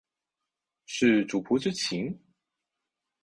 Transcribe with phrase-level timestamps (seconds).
[0.87, 2.19] 是主仆之情？